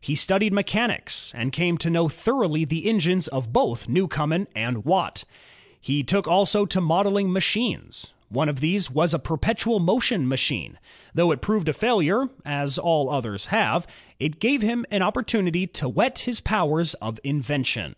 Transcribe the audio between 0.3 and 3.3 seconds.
mechanics, and came to know thoroughly the engines